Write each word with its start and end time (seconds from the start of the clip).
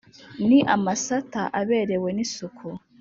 Ni 0.47 0.59
amasata 0.75 1.41
aberewe 1.59 2.09
n'isuku 2.13 2.67